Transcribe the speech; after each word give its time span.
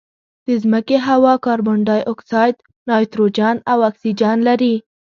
د 0.45 0.49
مځکې 0.71 0.97
هوا 1.07 1.33
کاربن 1.45 1.77
ډای 1.87 2.01
اکسایډ، 2.11 2.55
نایتروجن 2.89 3.55
او 3.71 3.77
اکسیجن 3.89 4.37
لري. 4.47 4.75